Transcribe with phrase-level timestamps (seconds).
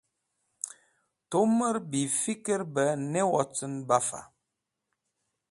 [1.29, 4.07] Tumẽr bifikri bẽ ne wocẽn baf.